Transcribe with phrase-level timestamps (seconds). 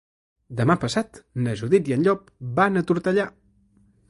[0.61, 3.29] Demà passat na Judit i en Llop van a Tortellà.